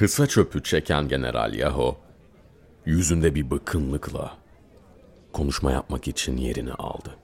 [0.00, 1.96] Kısa çöpü çeken General Yaho,
[2.84, 4.32] yüzünde bir bıkkınlıkla
[5.32, 7.16] konuşma yapmak için yerini aldı.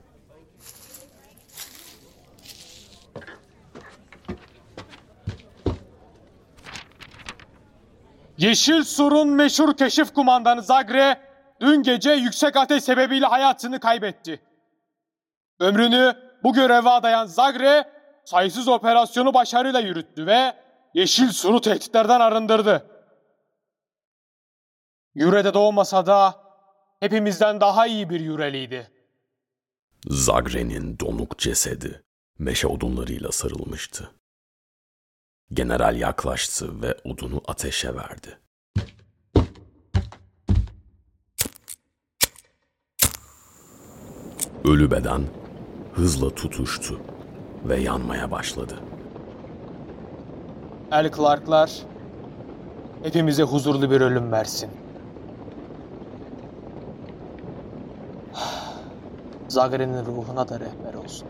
[8.39, 11.21] Yeşil Sur'un meşhur keşif kumandanı Zagre
[11.61, 14.41] dün gece yüksek ateş sebebiyle hayatını kaybetti.
[15.61, 17.85] Ömrünü bu göreve adayan Zagre
[18.25, 20.66] sayısız operasyonu başarıyla yürüttü ve
[20.97, 22.87] Yeşil Sur'u tehditlerden arındırdı.
[25.15, 26.43] Yüre'de doğmasa da
[27.01, 28.91] hepimizden daha iyi bir Yüreliydi.
[30.07, 32.05] Zagre'nin donuk cesedi
[32.39, 34.11] meşe odunlarıyla sarılmıştı.
[35.53, 38.39] General yaklaştı ve odunu ateşe verdi.
[44.65, 45.27] Ölü beden
[45.95, 47.01] hızla tutuştu
[47.65, 48.96] ve yanmaya başladı.
[50.93, 51.71] El Clark'lar
[53.03, 54.71] hepimize huzurlu bir ölüm versin.
[59.49, 61.29] Zagre'nin ruhuna da rehber olsun.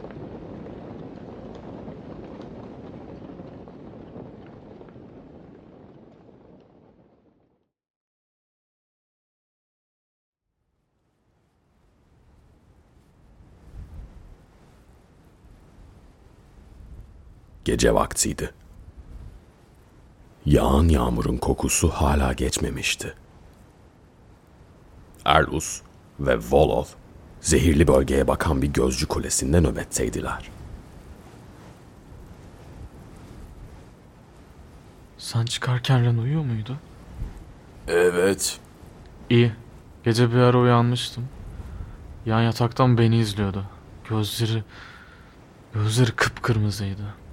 [17.65, 18.66] Gece vaktiydi.
[20.47, 23.15] Yağan yağmurun kokusu hala geçmemişti.
[25.25, 25.81] Erlus
[26.21, 26.85] ve Volov
[27.41, 30.51] zehirli bölgeye bakan bir gözcü kulesinde nöbetteydiler.
[35.19, 36.77] Sen çıkarken Ren uyuyor muydu?
[37.89, 38.59] Evet.
[39.31, 39.53] İyi.
[40.05, 41.29] Gece bir ara uyanmıştım.
[42.27, 43.65] Yan yataktan beni izliyordu.
[44.09, 44.65] Gözleri...
[45.75, 47.26] Gözleri kıpkırmızıydı.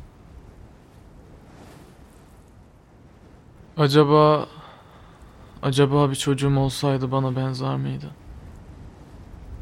[3.77, 4.47] Acaba...
[5.61, 8.05] Acaba bir çocuğum olsaydı bana benzer miydi?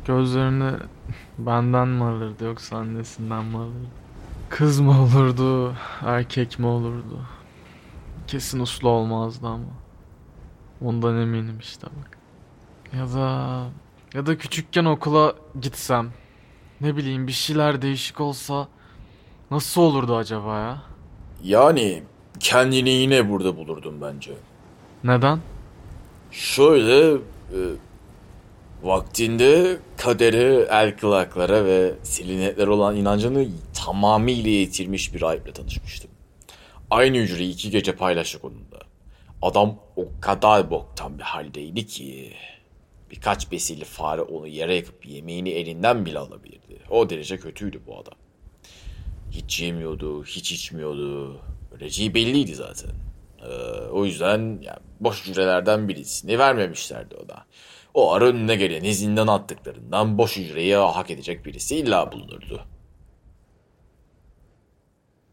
[0.06, 0.72] Gözlerini
[1.38, 3.88] benden mi alırdı yoksa annesinden mi alırdı?
[4.50, 5.76] Kız mı olurdu,
[6.06, 7.20] erkek mi olurdu?
[8.28, 9.66] Kesin uslu olmazdı ama.
[10.82, 12.18] Ondan eminim işte bak.
[13.00, 13.64] Ya da
[14.14, 16.10] ya da küçükken okula gitsem.
[16.82, 18.68] Ne bileyim bir şeyler değişik olsa
[19.52, 20.82] nasıl olurdu acaba ya?
[21.44, 22.04] Yani
[22.40, 24.32] kendini yine burada bulurdum bence.
[25.04, 25.40] Neden?
[26.32, 27.60] Şöyle e,
[28.84, 33.48] vaktinde kadere, el kılaklara ve silinetlere olan inancını
[33.86, 36.12] tamamıyla yitirmiş bir rahiple tanışmıştım.
[36.90, 38.82] Aynı hücreyi iki gece paylaştık onunla.
[39.42, 42.34] Adam o kadar boktan bir haldeydi ki
[43.12, 46.80] birkaç besili fare onu yere yakıp yemeğini elinden bile alabilirdi.
[46.90, 48.14] O derece kötüydü bu adam.
[49.32, 51.40] Hiç yemiyordu, hiç içmiyordu.
[51.82, 52.92] Öleceği belliydi zaten.
[53.42, 53.48] Ee,
[53.92, 57.46] o yüzden yani boş hücrelerden birisini vermemişlerdi ona.
[57.94, 62.62] O ara önüne geleni zindan attıklarından boş hücreyi hak edecek birisi illa bulunurdu.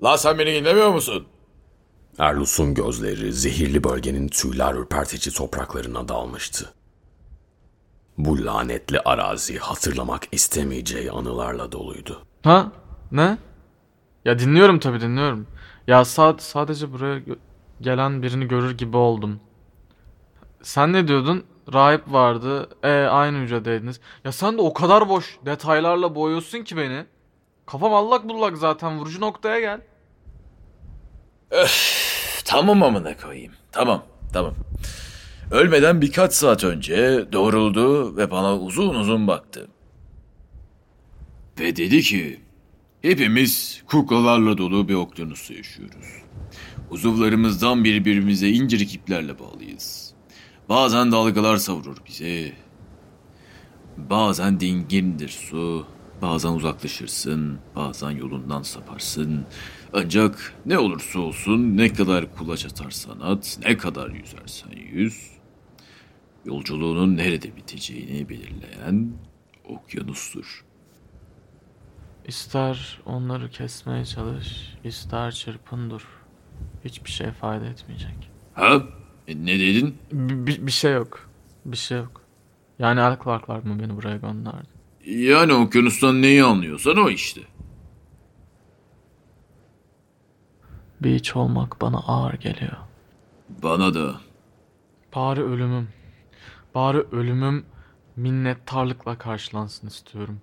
[0.02, 1.26] La sen beni dinlemiyor musun?
[2.18, 6.72] Erlus'un gözleri zehirli bölgenin tüyler ürpertici topraklarına dalmıştı.
[8.18, 12.22] Bu lanetli arazi hatırlamak istemeyeceği anılarla doluydu.
[12.42, 12.72] Ha?
[13.12, 13.38] Ne?
[14.24, 15.46] Ya dinliyorum tabii dinliyorum.
[15.88, 17.20] Ya sad sadece buraya
[17.80, 19.40] gelen birini görür gibi oldum.
[20.62, 21.44] Sen ne diyordun?
[21.72, 22.68] Rahip vardı.
[22.82, 24.00] E aynı hücredeydiniz.
[24.24, 27.04] Ya sen de o kadar boş detaylarla boyuyorsun ki beni.
[27.66, 29.80] Kafam allak bullak zaten vurucu noktaya gel.
[32.44, 33.52] Tamam amına koyayım.
[33.72, 34.54] Tamam, tamam.
[35.50, 39.68] Ölmeden birkaç saat önce doğruldu ve bana uzun uzun baktı.
[41.60, 42.40] Ve dedi ki,
[43.02, 46.06] hepimiz kuklalarla dolu bir okyanusta yaşıyoruz.
[46.90, 50.14] Uzuvlarımızdan birbirimize incir iplerle bağlıyız.
[50.68, 52.52] Bazen dalgalar savurur bizi.
[53.96, 55.86] Bazen dingindir su,
[56.22, 59.46] bazen uzaklaşırsın, bazen yolundan saparsın.
[59.92, 65.30] Ancak ne olursa olsun ne kadar kulaç atarsan at, ne kadar yüzersen yüz,
[66.44, 69.12] yolculuğunun nerede biteceğini belirleyen
[69.64, 70.64] okyanustur.
[72.28, 76.08] İster onları kesmeye çalış, ister çırpın dur.
[76.84, 78.30] Hiçbir şey fayda etmeyecek.
[78.54, 78.82] Ha?
[79.28, 79.98] E, ne dedin?
[80.12, 81.28] Bir, bir, şey yok.
[81.64, 82.22] Bir şey yok.
[82.78, 84.68] Yani El Clark'lar mı beni buraya gönderdi?
[85.04, 87.40] Yani okyanustan neyi anlıyorsan o işte.
[91.00, 92.76] Bir iç olmak bana ağır geliyor.
[93.62, 94.20] Bana da.
[95.14, 95.88] Bari ölümüm.
[96.74, 97.66] Bari ölümüm
[98.16, 100.40] minnettarlıkla karşılansın istiyorum.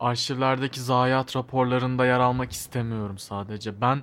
[0.00, 3.80] Arşivlerdeki zayiat raporlarında yer almak istemiyorum sadece.
[3.80, 4.02] Ben...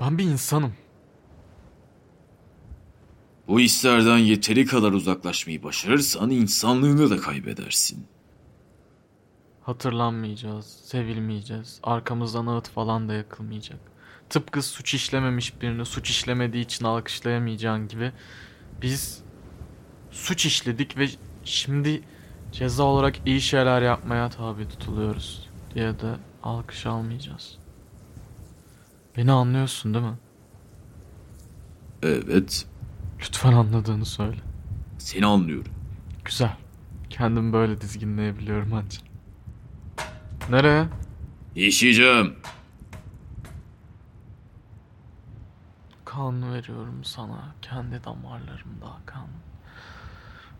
[0.00, 0.74] Ben bir insanım.
[3.48, 8.06] Bu hislerden yeteri kadar uzaklaşmayı başarırsan insanlığını da kaybedersin.
[9.62, 11.80] Hatırlanmayacağız, sevilmeyeceğiz.
[11.82, 13.80] Arkamızdan ağıt falan da yakılmayacak.
[14.30, 18.12] Tıpkı suç işlememiş birini suç işlemediği için alkışlayamayacağın gibi
[18.82, 19.22] biz
[20.10, 21.08] suç işledik ve
[21.44, 22.02] şimdi
[22.52, 27.58] ceza olarak iyi şeyler yapmaya tabi tutuluyoruz diye de alkış almayacağız.
[29.16, 30.18] Beni anlıyorsun değil mi?
[32.02, 32.66] Evet,
[33.20, 34.40] Lütfen anladığını söyle.
[34.98, 35.72] seni anlıyorum.
[36.24, 36.56] Güzel.
[37.10, 39.02] Kendimi böyle dizginleyebiliyorum ancak.
[40.50, 40.86] Nereye?
[41.54, 42.34] Yaşayacağım.
[46.04, 47.54] Kan veriyorum sana.
[47.62, 49.26] Kendi damarlarımda kan.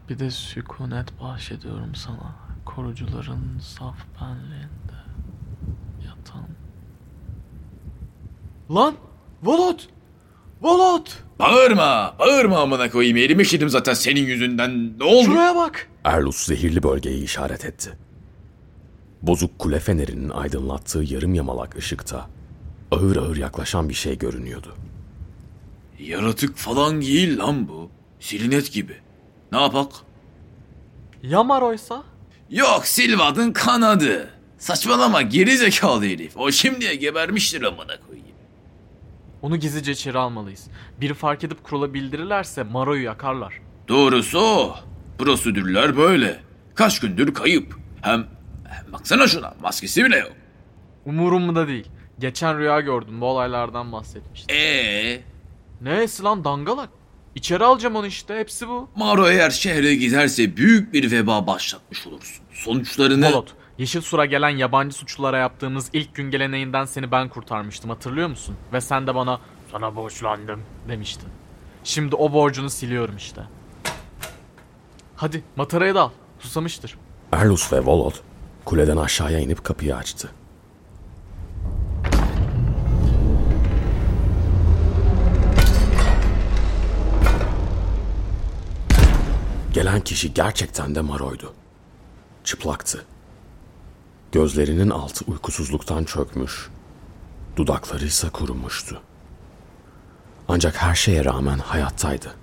[0.08, 2.36] Bir de sükunet bahşediyorum sana.
[2.64, 5.02] Korucuların saf benliğinde
[6.06, 6.48] yatan.
[8.70, 8.94] Lan!
[9.42, 9.88] Volut!
[10.62, 11.24] Volut!
[11.38, 13.16] Bağırma, bağırma amına koyayım.
[13.16, 14.98] Elimi işledim zaten senin yüzünden.
[14.98, 15.24] Ne oldu?
[15.24, 15.88] Şuraya bak!
[16.04, 17.98] Erlus zehirli bölgeyi işaret etti.
[19.22, 22.26] Bozuk kule fenerinin aydınlattığı yarım yamalak ışıkta
[22.90, 24.74] ağır ağır yaklaşan bir şey görünüyordu.
[25.98, 27.90] Yaratık falan değil lan bu.
[28.20, 28.96] Silinet gibi.
[29.52, 29.92] Ne yapak?
[31.22, 32.02] Yamaroysa?
[32.50, 34.30] Yok Silva'nın kanadı.
[34.58, 36.36] Saçmalama geri zekalı herif.
[36.36, 38.26] O şimdiye gebermiştir amına koyayım.
[39.42, 40.66] Onu gizlice içeri almalıyız.
[41.00, 43.60] Biri fark edip kurula bildirirlerse Maro'yu yakarlar.
[43.88, 44.76] Doğrusu o.
[45.18, 46.40] Prosedürler böyle.
[46.74, 47.76] Kaç gündür kayıp.
[48.02, 48.26] Hem,
[48.68, 50.32] hem baksana şuna maskesi bile yok.
[51.06, 51.88] Umurumda değil.
[52.18, 53.20] Geçen rüya gördüm.
[53.20, 54.56] Bu olaylardan bahsetmiştim.
[54.56, 55.20] Ee,
[55.80, 56.88] Neyse lan dangalak.
[57.34, 58.38] İçeri alacağım onu işte.
[58.38, 58.88] Hepsi bu.
[58.96, 62.44] Maro eğer şehre giderse büyük bir veba başlatmış olursun.
[62.52, 63.30] Sonuçlarını...
[63.30, 63.54] Molot.
[63.78, 68.56] Yeşil Sur'a gelen yabancı suçlulara yaptığımız ilk gün geleneğinden seni ben kurtarmıştım hatırlıyor musun?
[68.72, 69.40] Ve sen de bana
[69.72, 71.28] sana borçlandım demiştin.
[71.84, 73.42] Şimdi o borcunu siliyorum işte.
[75.16, 76.10] Hadi matarayı da al.
[76.38, 76.98] Susamıştır.
[77.32, 78.14] Erlus ve Volod
[78.64, 80.30] kuleden aşağıya inip kapıyı açtı.
[89.72, 91.54] Gelen kişi gerçekten de Maro'ydu.
[92.44, 93.04] Çıplaktı.
[94.32, 96.70] Gözlerinin altı uykusuzluktan çökmüş.
[97.56, 99.02] Dudakları ise kurumuştu.
[100.48, 102.34] Ancak her şeye rağmen hayattaydı.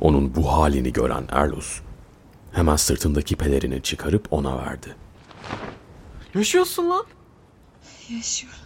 [0.00, 1.80] Onun bu halini gören Erlus
[2.52, 4.96] hemen sırtındaki pelerini çıkarıp ona verdi.
[6.34, 7.06] Yaşıyorsun lan.
[8.08, 8.58] Yaşıyorum.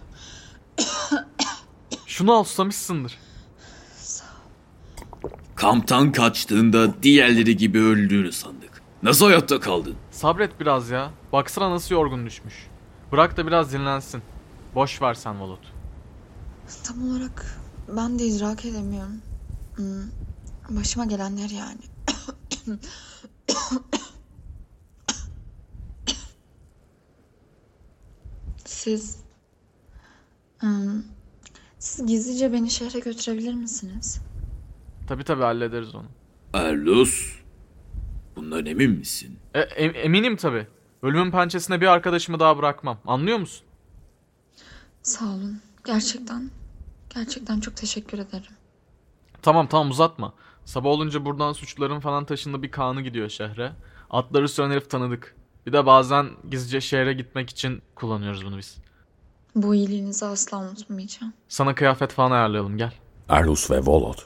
[2.06, 3.18] Şunu al susamışsındır.
[5.58, 8.82] Kamptan kaçtığında diğerleri gibi öldüğünü sandık.
[9.02, 9.94] Nasıl hayatta kaldın?
[10.10, 11.10] Sabret biraz ya.
[11.32, 12.66] Baksana nasıl yorgun düşmüş.
[13.12, 14.22] Bırak da biraz dinlensin.
[14.74, 15.72] Boş ver sen Volut.
[16.84, 17.58] Tam olarak
[17.96, 19.22] ben de idrak edemiyorum.
[19.76, 20.02] Hmm,
[20.76, 21.80] Başıma gelenler yani.
[28.64, 29.16] Siz...
[30.58, 31.02] Hmm,
[31.78, 34.18] Siz gizlice beni şehre götürebilir misiniz?
[35.08, 36.06] Tabi tabi hallederiz onu.
[36.54, 37.38] Erlus.
[38.36, 39.38] Bundan emin misin?
[39.54, 40.66] E, em- eminim tabi.
[41.02, 42.98] Ölümün pençesine bir arkadaşımı daha bırakmam.
[43.06, 43.66] Anlıyor musun?
[45.02, 45.60] Sağ olun.
[45.86, 46.50] Gerçekten,
[47.14, 48.52] gerçekten çok teşekkür ederim.
[49.42, 50.34] Tamam tamam uzatma.
[50.64, 53.72] Sabah olunca buradan suçluların falan taşında bir kanı gidiyor şehre.
[54.10, 55.36] Atları süren herif tanıdık.
[55.66, 58.76] Bir de bazen gizlice şehre gitmek için kullanıyoruz bunu biz.
[59.54, 61.32] Bu iyiliğinizi asla unutmayacağım.
[61.48, 62.92] Sana kıyafet falan ayarlayalım gel.
[63.28, 64.18] Erlus ve Volod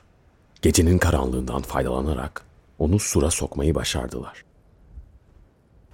[0.62, 2.44] gecenin karanlığından faydalanarak
[2.78, 4.44] onu sura sokmayı başardılar.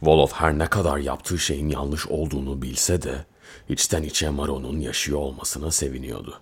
[0.03, 3.25] Volod her ne kadar yaptığı şeyin yanlış olduğunu bilse de
[3.69, 6.41] içten içe Maro'nun yaşıyor olmasına seviniyordu.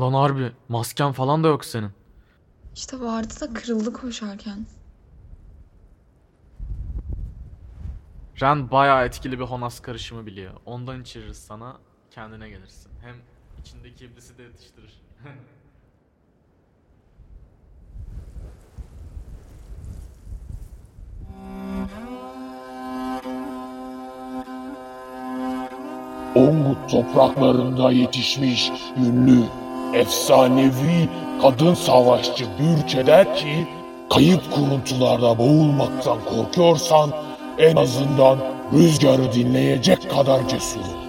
[0.00, 1.90] Lan harbi masken falan da yok senin.
[2.74, 4.66] İşte vardı da kırıldı koşarken.
[8.42, 10.54] Ren bayağı etkili bir Honas karışımı biliyor.
[10.66, 11.78] Ondan içiririz sana
[12.10, 12.90] kendine gelirsin.
[13.02, 13.16] Hem
[13.60, 15.02] içindeki iblisi de yatıştırır.
[26.34, 29.42] Ongut topraklarında yetişmiş ünlü,
[29.94, 31.08] efsanevi
[31.42, 33.68] kadın savaşçı Bürçe der ki,
[34.10, 37.10] kayıp kuruntularda boğulmaktan korkuyorsan
[37.58, 38.38] en azından
[38.72, 41.03] rüzgarı dinleyecek kadar cesur.